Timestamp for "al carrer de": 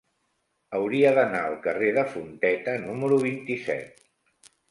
1.49-2.05